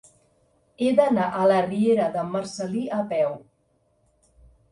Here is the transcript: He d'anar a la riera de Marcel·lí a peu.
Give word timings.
He 0.83 0.87
d'anar 0.99 1.25
a 1.39 1.43
la 1.51 1.59
riera 1.65 2.07
de 2.17 2.23
Marcel·lí 2.35 2.83
a 3.01 3.01
peu. 3.13 3.37